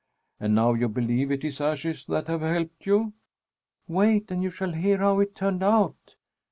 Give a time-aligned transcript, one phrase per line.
[0.39, 3.13] "And now you believe it is ashes that have helped you?"
[3.87, 6.15] "Wait, and you shall hear how it turned out!